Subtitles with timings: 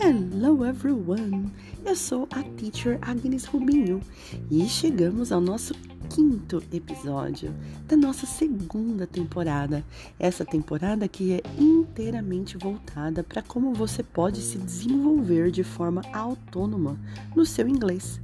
[0.00, 1.50] Hello everyone!
[1.84, 4.00] Eu sou a teacher Agnes Rubinho
[4.48, 5.74] e chegamos ao nosso
[6.08, 7.52] quinto episódio
[7.88, 9.84] da nossa segunda temporada.
[10.16, 16.96] Essa temporada que é inteiramente voltada para como você pode se desenvolver de forma autônoma
[17.34, 18.20] no seu inglês.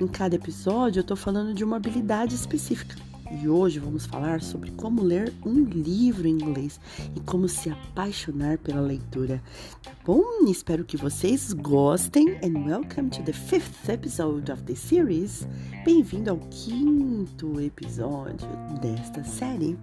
[0.00, 2.96] Em cada episódio eu estou falando de uma habilidade específica
[3.30, 6.80] e hoje vamos falar sobre como ler um livro em inglês
[7.14, 9.42] e como se apaixonar pela leitura.
[9.82, 10.22] Tá bom?
[10.46, 15.46] Espero que vocês gostem and welcome to the fifth episode of the series.
[15.84, 18.48] Bem-vindo ao quinto episódio
[18.80, 19.76] desta série.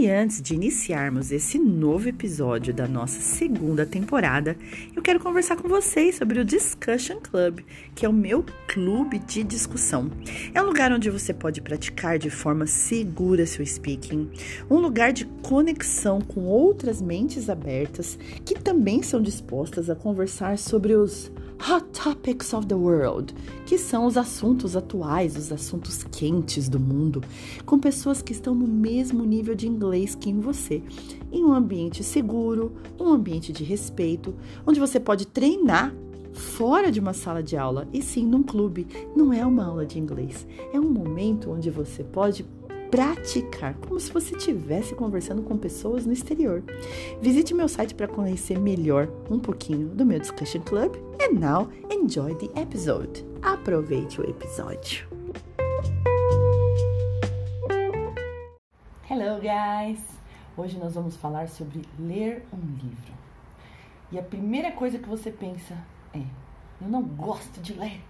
[0.00, 4.56] E antes de iniciarmos esse novo episódio da nossa segunda temporada,
[4.96, 7.60] eu quero conversar com vocês sobre o Discussion Club,
[7.94, 10.10] que é o meu clube de discussão.
[10.54, 14.30] É um lugar onde você pode praticar de forma segura seu speaking,
[14.70, 20.94] um lugar de conexão com outras mentes abertas que também são dispostas a conversar sobre
[20.94, 21.30] os
[21.68, 23.34] Hot Topics of the World,
[23.66, 27.22] que são os assuntos atuais, os assuntos quentes do mundo,
[27.66, 30.82] com pessoas que estão no mesmo nível de inglês que em você,
[31.30, 34.34] em um ambiente seguro, um ambiente de respeito,
[34.66, 35.94] onde você pode treinar
[36.32, 38.86] fora de uma sala de aula e sim num clube.
[39.14, 42.44] Não é uma aula de inglês, é um momento onde você pode
[42.90, 46.62] praticar, como se você estivesse conversando com pessoas no exterior.
[47.22, 50.96] Visite meu site para conhecer melhor um pouquinho do meu Discussion Club.
[51.22, 53.24] And now, enjoy the episode.
[53.42, 55.08] Aproveite o episódio.
[59.08, 60.00] Hello, guys!
[60.56, 63.12] Hoje nós vamos falar sobre ler um livro.
[64.10, 65.74] E a primeira coisa que você pensa
[66.12, 66.22] é:
[66.82, 68.00] eu não gosto de ler.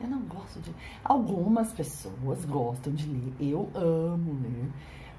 [0.00, 0.74] Eu não gosto de.
[1.04, 3.34] Algumas pessoas gostam de ler.
[3.38, 4.70] Eu amo ler.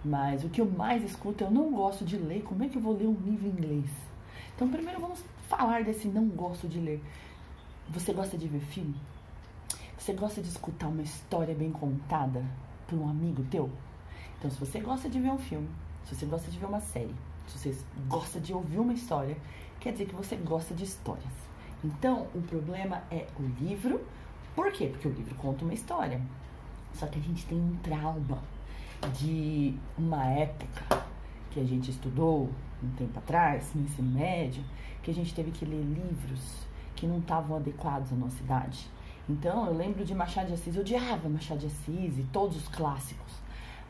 [0.04, 2.42] Mas o que eu mais escuto é eu não gosto de ler.
[2.42, 3.92] Como é que eu vou ler um livro em inglês?
[4.56, 7.02] Então, primeiro vamos falar desse não gosto de ler.
[7.90, 8.96] Você gosta de ver filme?
[9.98, 12.44] Você gosta de escutar uma história bem contada
[12.88, 13.70] por um amigo teu?
[14.40, 15.70] Então, se você gosta de ver um filme,
[16.06, 17.14] se você gosta de ver uma série,
[17.48, 17.78] se você
[18.08, 19.38] gosta de ouvir uma história,
[19.80, 21.34] quer dizer que você gosta de histórias.
[21.84, 24.02] Então, o problema é o livro
[24.56, 24.88] por quê?
[24.88, 26.22] Porque o livro conta uma história.
[26.94, 28.40] Só que a gente tem um trauma
[29.18, 31.04] de uma época
[31.50, 32.50] que a gente estudou
[32.84, 34.64] um tempo atrás, no ensino médio,
[35.02, 38.88] que a gente teve que ler livros que não estavam adequados à nossa idade.
[39.30, 42.68] Então, eu lembro de Machado de Assis, eu odiava Machado de Assis e todos os
[42.68, 43.34] clássicos.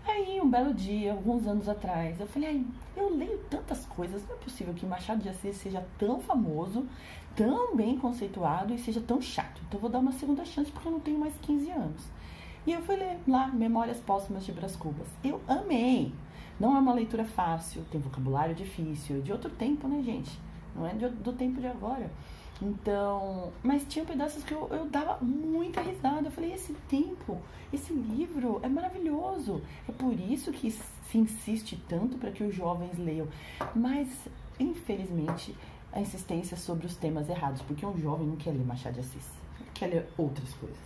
[0.06, 4.36] Aí, um belo dia, alguns anos atrás, eu falei, ai, eu leio tantas coisas, não
[4.36, 6.88] é possível que Machado de Assis seja tão famoso,
[7.36, 9.62] tão bem conceituado e seja tão chato.
[9.68, 12.02] Então, vou dar uma segunda chance porque eu não tenho mais 15 anos.
[12.66, 15.08] E eu fui ler lá, Memórias Póstumas de Brás Cubas.
[15.24, 16.14] Eu amei!
[16.60, 20.32] Não é uma leitura fácil, tem vocabulário difícil, é de outro tempo, né, gente?
[20.76, 22.10] Não é do tempo de agora.
[22.62, 26.28] Então, mas tinha pedaços que eu, eu dava muita risada.
[26.28, 27.42] Eu falei, esse tempo,
[27.74, 29.62] esse livro é maravilhoso.
[29.90, 33.28] É por isso que se insiste tanto para que os jovens leiam.
[33.76, 34.08] Mas,
[34.60, 35.56] infelizmente,
[35.92, 39.30] a insistência sobre os temas errados, porque um jovem não quer ler Machado de Assis,
[39.74, 40.78] quer ler outras coisas.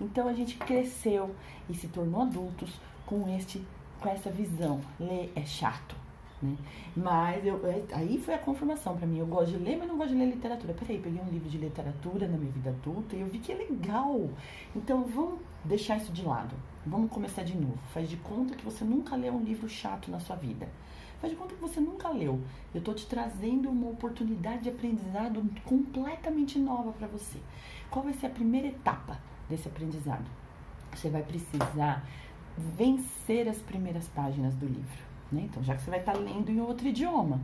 [0.00, 1.34] Então a gente cresceu
[1.68, 2.70] e se tornou adultos
[3.06, 3.62] com este
[4.00, 4.80] com essa visão.
[4.98, 6.03] Ler é chato
[6.42, 6.56] né?
[6.96, 9.18] Mas eu, é, aí foi a confirmação para mim.
[9.18, 10.74] Eu gosto de ler, mas não gosto de ler literatura.
[10.74, 13.54] Peraí, peguei um livro de literatura na minha vida adulta e eu vi que é
[13.54, 14.28] legal.
[14.74, 16.54] Então vamos deixar isso de lado.
[16.86, 17.78] Vamos começar de novo.
[17.92, 20.68] Faz de conta que você nunca leu um livro chato na sua vida.
[21.20, 22.40] Faz de conta que você nunca leu.
[22.74, 27.38] Eu estou te trazendo uma oportunidade de aprendizado completamente nova para você.
[27.90, 29.18] Qual vai ser a primeira etapa
[29.48, 30.26] desse aprendizado?
[30.94, 32.06] Você vai precisar
[32.76, 35.13] vencer as primeiras páginas do livro.
[35.30, 35.42] Né?
[35.50, 37.40] Então, já que você vai estar lendo em outro idioma,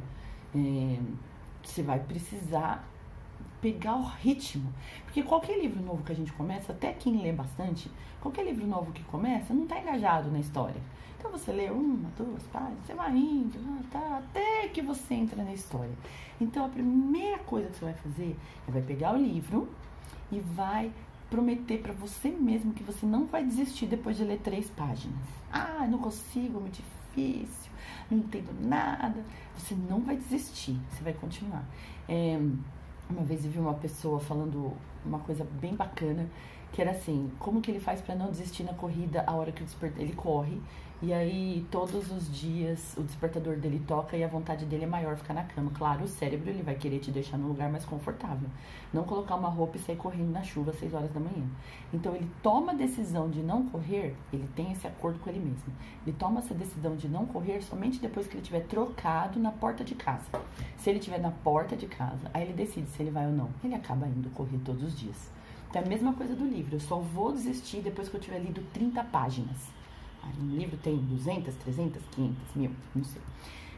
[0.54, 0.98] é,
[1.62, 2.88] você vai precisar
[3.60, 4.72] pegar o ritmo.
[5.04, 7.90] Porque qualquer livro novo que a gente começa, até quem lê bastante,
[8.20, 10.80] qualquer livro novo que começa, não está engajado na história.
[11.18, 15.44] Então você lê uma, duas páginas, você vai indo, ah, tá, até que você entra
[15.44, 15.92] na história.
[16.40, 18.36] Então a primeira coisa que você vai fazer
[18.66, 19.68] é vai pegar o livro
[20.32, 20.90] e vai
[21.28, 25.20] prometer para você mesmo que você não vai desistir depois de ler três páginas.
[25.52, 27.72] Ah, não consigo, muito difícil difícil,
[28.10, 29.22] não entendo nada.
[29.56, 31.64] Você não vai desistir, você vai continuar.
[32.08, 32.38] É,
[33.08, 34.72] uma vez eu vi uma pessoa falando
[35.04, 36.28] uma coisa bem bacana,
[36.72, 39.62] que era assim, como que ele faz para não desistir na corrida a hora que
[39.62, 40.00] o despertar?
[40.00, 40.60] Ele corre
[41.02, 45.16] E aí, todos os dias, o despertador dele toca e a vontade dele é maior
[45.16, 45.70] ficar na cama.
[45.74, 48.46] Claro, o cérebro ele vai querer te deixar num lugar mais confortável.
[48.92, 51.46] Não colocar uma roupa e sair correndo na chuva às 6 horas da manhã.
[51.90, 55.72] Então, ele toma a decisão de não correr, ele tem esse acordo com ele mesmo.
[56.06, 59.82] Ele toma essa decisão de não correr somente depois que ele tiver trocado na porta
[59.82, 60.26] de casa.
[60.76, 63.48] Se ele estiver na porta de casa, aí ele decide se ele vai ou não.
[63.64, 65.39] Ele acaba indo correr todos os dias.
[65.72, 66.74] É a mesma coisa do livro.
[66.74, 69.56] Eu só vou desistir depois que eu tiver lido 30 páginas.
[70.40, 73.22] Um livro tem 200, 300, 500, mil, não sei.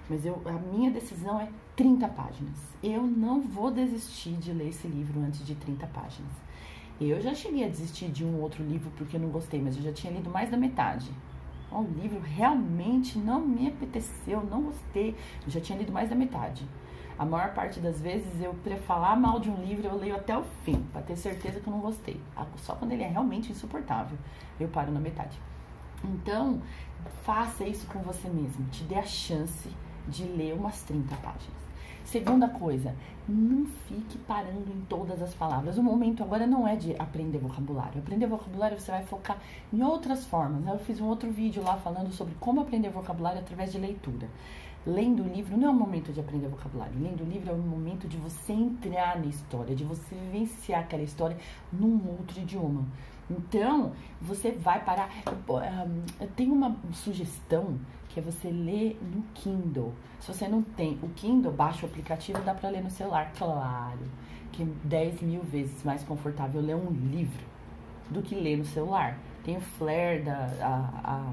[0.09, 2.57] Mas eu, a minha decisão é 30 páginas.
[2.83, 6.33] Eu não vou desistir de ler esse livro antes de 30 páginas.
[7.01, 9.83] Eu já cheguei a desistir de um outro livro porque eu não gostei, mas eu
[9.83, 11.11] já tinha lido mais da metade.
[11.71, 15.15] O livro realmente não me apeteceu, não gostei.
[15.45, 16.67] Eu já tinha lido mais da metade.
[17.23, 20.37] A maior parte das vezes eu para falar mal de um livro eu leio até
[20.37, 22.21] o fim, para ter certeza que eu não gostei.
[22.57, 24.19] Só quando ele é realmente insuportável,
[24.59, 25.39] eu paro na metade.
[26.03, 26.61] Então,
[27.23, 28.65] faça isso com você mesmo.
[28.73, 29.71] Te dê a chance
[30.09, 31.63] de ler umas 30 páginas.
[32.05, 32.93] Segunda coisa,
[33.29, 35.79] não fique parando em todas as palavras.
[35.79, 38.01] O momento agora não é de aprender vocabulário.
[38.01, 39.39] Aprender vocabulário você vai focar
[39.73, 40.67] em outras formas.
[40.67, 44.29] Eu fiz um outro vídeo lá falando sobre como aprender vocabulário através de leitura.
[44.85, 46.95] Lendo o livro não é o momento de aprender vocabulário.
[47.01, 51.03] Lendo o livro é o momento de você entrar na história, de você vivenciar aquela
[51.03, 51.37] história
[51.73, 52.85] num outro idioma.
[53.31, 55.09] Então, você vai parar.
[56.21, 59.93] Eu tenho uma sugestão que é você ler no Kindle.
[60.21, 64.01] Se você não tem o Kindle, baixa o aplicativo dá para ler no celular, claro.
[64.51, 67.45] Que é 10 mil vezes mais confortável ler um livro
[68.11, 69.19] do que ler no celular.
[69.45, 70.49] Tem o flare da.
[70.61, 71.33] A, a,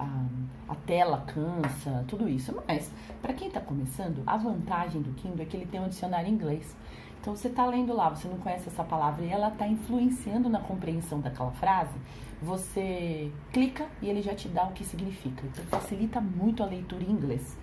[0.00, 2.56] a, a tela cansa, tudo isso.
[2.66, 6.28] Mas, para quem está começando, a vantagem do Kindle é que ele tem um dicionário
[6.28, 6.76] em inglês.
[7.20, 10.58] Então você está lendo lá, você não conhece essa palavra e ela está influenciando na
[10.58, 11.92] compreensão daquela frase,
[12.40, 15.46] você clica e ele já te dá o que significa.
[15.46, 17.58] Então facilita muito a leitura em inglês.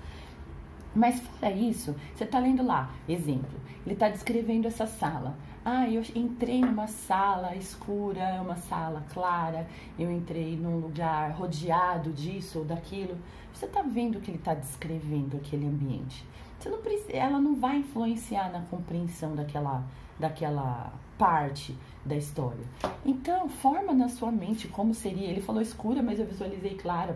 [0.98, 5.38] Mas fora isso, você está lendo lá, exemplo, ele está descrevendo essa sala.
[5.64, 9.68] Ah, eu entrei numa sala escura, uma sala clara,
[10.00, 13.16] eu entrei num lugar rodeado disso ou daquilo.
[13.54, 16.26] Você está vendo que ele está descrevendo aquele ambiente.
[16.58, 19.84] Você não precisa, ela não vai influenciar na compreensão daquela,
[20.20, 22.66] daquela parte da história.
[23.06, 25.28] Então, forma na sua mente como seria.
[25.30, 27.16] Ele falou escura, mas eu visualizei clara.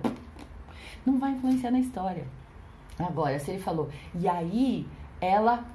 [1.03, 2.27] Não vai influenciar na história.
[2.99, 4.87] Agora, se ele falou, e aí
[5.19, 5.65] ela.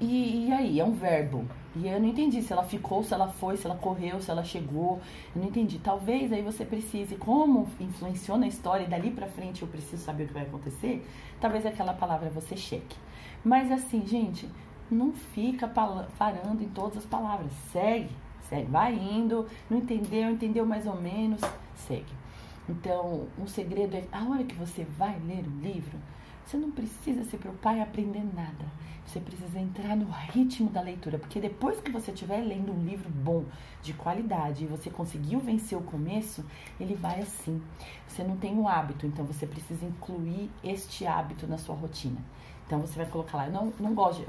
[0.00, 0.80] E, e aí?
[0.80, 1.46] É um verbo.
[1.74, 4.44] E eu não entendi se ela ficou, se ela foi, se ela correu, se ela
[4.44, 5.00] chegou.
[5.34, 5.78] Eu não entendi.
[5.78, 10.24] Talvez aí você precise, como influenciou na história e dali pra frente eu preciso saber
[10.24, 11.06] o que vai acontecer,
[11.40, 12.96] talvez aquela palavra você cheque.
[13.42, 14.48] Mas assim, gente,
[14.90, 17.50] não fica parando em todas as palavras.
[17.72, 18.10] Segue,
[18.48, 19.46] segue, vai indo.
[19.70, 21.40] Não entendeu, entendeu mais ou menos,
[21.74, 22.21] segue.
[22.68, 25.98] Então, um segredo é a hora que você vai ler um livro,
[26.44, 28.64] você não precisa se preocupar em aprender nada.
[29.06, 33.10] Você precisa entrar no ritmo da leitura, porque depois que você estiver lendo um livro
[33.10, 33.44] bom,
[33.82, 36.44] de qualidade, e você conseguiu vencer o começo,
[36.78, 37.60] ele vai assim.
[38.06, 42.20] Você não tem o um hábito, então você precisa incluir este hábito na sua rotina.
[42.66, 44.28] Então você vai colocar lá, eu não, não gosto de.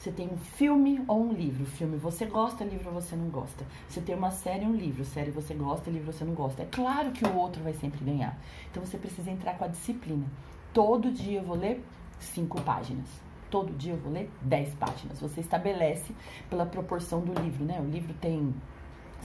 [0.00, 1.66] Você tem um filme ou um livro.
[1.66, 3.66] Filme você gosta, livro você não gosta.
[3.86, 5.04] Você tem uma série um livro.
[5.04, 6.62] Série você gosta, livro você não gosta.
[6.62, 8.34] É claro que o outro vai sempre ganhar.
[8.70, 10.24] Então você precisa entrar com a disciplina.
[10.72, 11.84] Todo dia eu vou ler
[12.18, 13.06] cinco páginas.
[13.50, 15.20] Todo dia eu vou ler dez páginas.
[15.20, 16.14] Você estabelece
[16.48, 17.78] pela proporção do livro, né?
[17.78, 18.54] O livro tem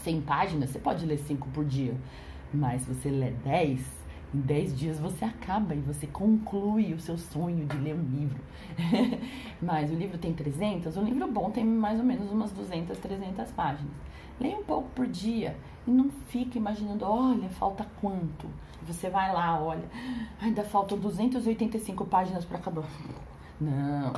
[0.03, 1.95] 100 páginas, você pode ler cinco por dia.
[2.53, 3.79] Mas você lê 10,
[4.35, 8.43] em 10 dias você acaba e você conclui o seu sonho de ler um livro.
[9.61, 13.51] Mas o livro tem 300, o livro bom tem mais ou menos umas 200, 300
[13.51, 13.93] páginas.
[14.37, 15.55] Leia um pouco por dia
[15.87, 18.47] e não fica imaginando, olha, falta quanto?
[18.85, 19.85] Você vai lá, olha,
[20.41, 22.83] ainda faltam 285 páginas para acabar.
[23.59, 24.11] Não,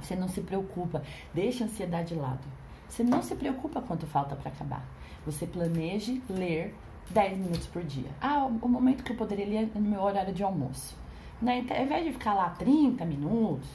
[0.00, 1.02] você não se preocupa,
[1.34, 2.46] deixa a ansiedade de lado.
[2.88, 4.84] Você não se preocupa quanto falta para acabar.
[5.26, 6.74] Você planeje ler
[7.10, 8.10] 10 minutos por dia.
[8.20, 10.96] Ah, o momento que eu poderia ler no meu horário de almoço.
[11.40, 11.58] Né?
[11.58, 13.68] Então, ao invés de ficar lá 30 minutos,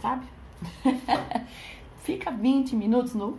[0.00, 0.26] sabe?
[2.02, 3.38] Fica 20 minutos no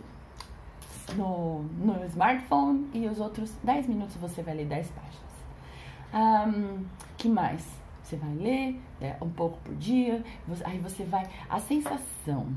[1.16, 5.24] no, no smartphone e os outros 10 minutos você vai ler 10 páginas.
[6.14, 6.84] Um,
[7.16, 7.66] que mais?
[8.02, 10.22] Você vai ler é, um pouco por dia,
[10.64, 11.28] aí você vai.
[11.48, 12.48] A sensação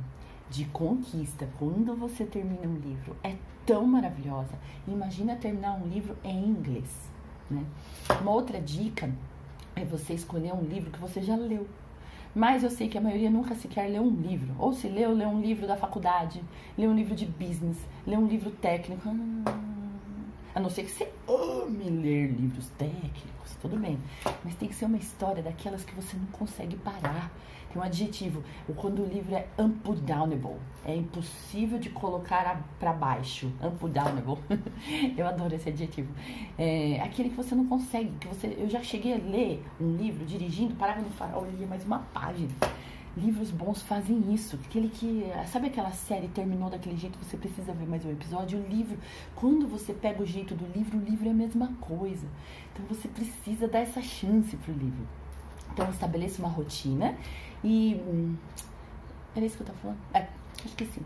[0.50, 3.36] de conquista quando você termina um livro é
[3.68, 4.56] tão maravilhosa.
[4.88, 6.90] Imagina terminar um livro em inglês.
[7.52, 7.64] Né?
[8.22, 9.14] Uma outra dica
[9.76, 11.68] é você escolher um livro que você já leu.
[12.34, 14.56] Mas eu sei que a maioria nunca sequer leu um livro.
[14.58, 16.42] Ou se leu, leu um livro da faculdade,
[16.78, 19.10] leu um livro de business, leu um livro técnico.
[19.46, 19.77] Ah,
[20.58, 24.00] A não ser que você ame ler livros técnicos, tudo bem.
[24.44, 27.32] Mas tem que ser uma história daquelas que você não consegue parar.
[27.72, 28.44] Tem um adjetivo,
[28.76, 33.54] quando o livro é unputdownable, é impossível de colocar para baixo.
[33.62, 34.40] Unputdownable.
[35.16, 36.12] eu adoro esse adjetivo.
[36.58, 38.48] É aquele que você não consegue, que você.
[38.58, 42.50] Eu já cheguei a ler um livro dirigindo, parava no farol, lia mais uma página.
[43.18, 44.60] Livros bons fazem isso.
[44.64, 45.26] Aquele que.
[45.52, 48.60] Sabe aquela série terminou daquele jeito, você precisa ver mais um episódio?
[48.60, 48.96] O livro,
[49.36, 52.28] quando você pega o jeito do livro, o livro é a mesma coisa.
[52.72, 55.08] Então você precisa dar essa chance pro livro.
[55.74, 57.18] Então estabeleça uma rotina
[57.64, 58.00] e.
[58.08, 58.36] Hum,
[59.36, 59.98] era isso que eu tava falando?
[60.14, 60.28] É,
[60.64, 61.02] esqueci.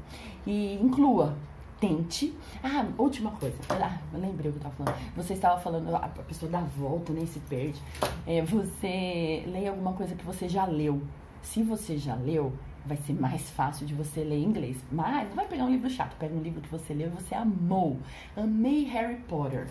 [0.46, 1.38] E inclua
[1.80, 2.36] tente.
[2.62, 3.56] Ah, última coisa.
[3.70, 5.13] Ah, lembrei o que eu tava falando.
[5.15, 7.82] Você estava falando, a pessoa dá volta, nem né, se perde.
[8.27, 11.01] É, você leia alguma coisa que você já leu.
[11.42, 12.54] Se você já leu,
[12.86, 14.78] vai ser mais fácil de você ler em inglês.
[14.92, 17.36] Mas não vai pegar um livro chato, pega um livro que você leu e você
[17.36, 18.00] amou.
[18.36, 19.68] Amei Harry Potter.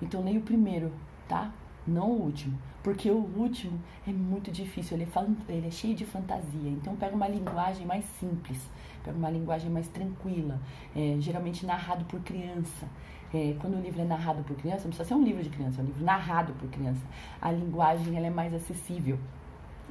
[0.00, 0.92] Então leia o primeiro,
[1.28, 1.52] tá?
[1.86, 2.58] Não o último.
[2.82, 6.70] Porque o último é muito difícil, ele é, ele é cheio de fantasia.
[6.70, 8.60] Então pega uma linguagem mais simples,
[9.02, 10.60] pega uma linguagem mais tranquila,
[10.94, 12.86] é, geralmente narrado por criança.
[13.32, 15.80] É, quando o livro é narrado por criança, não precisa ser um livro de criança,
[15.80, 17.00] é um livro narrado por criança.
[17.40, 19.18] A linguagem ela é mais acessível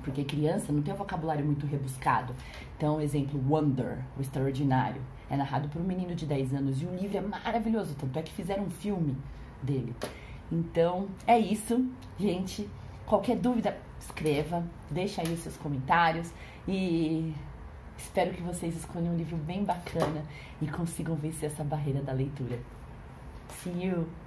[0.03, 2.35] porque criança não tem um vocabulário muito rebuscado.
[2.77, 6.95] Então, exemplo, Wonder, o extraordinário, é narrado por um menino de 10 anos e o
[6.95, 9.17] livro é maravilhoso, tanto é que fizeram um filme
[9.61, 9.95] dele.
[10.51, 11.85] Então, é isso,
[12.19, 12.69] gente.
[13.05, 16.31] Qualquer dúvida, escreva, deixa aí os seus comentários
[16.67, 17.33] e
[17.97, 20.23] espero que vocês escolham um livro bem bacana
[20.61, 22.59] e consigam vencer essa barreira da leitura.
[23.49, 24.22] See you!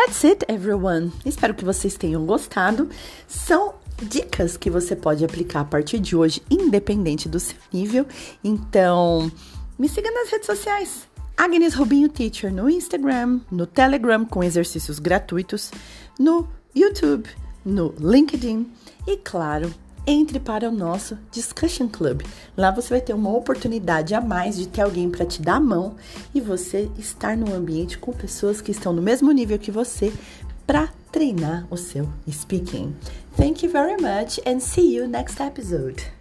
[0.00, 1.12] That's it, everyone.
[1.26, 2.88] Espero que vocês tenham gostado.
[3.28, 8.06] São dicas que você pode aplicar a partir de hoje, independente do seu nível.
[8.42, 9.30] Então,
[9.78, 11.06] me siga nas redes sociais.
[11.36, 15.70] Agnes Rubinho Teacher no Instagram, no Telegram com exercícios gratuitos,
[16.18, 17.28] no YouTube,
[17.62, 18.72] no LinkedIn
[19.06, 19.70] e, claro,
[20.10, 22.22] entre para o nosso Discussion Club.
[22.56, 25.60] Lá você vai ter uma oportunidade a mais de ter alguém para te dar a
[25.60, 25.94] mão
[26.34, 30.12] e você estar num ambiente com pessoas que estão no mesmo nível que você
[30.66, 32.94] para treinar o seu speaking.
[33.36, 36.19] Thank you very much and see you next episode.